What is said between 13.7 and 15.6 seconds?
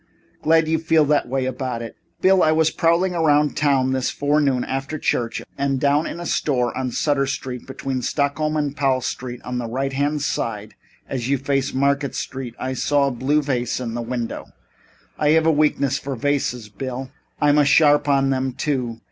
in a window. I have a